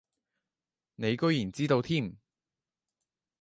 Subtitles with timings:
[0.95, 2.17] 你居然知道添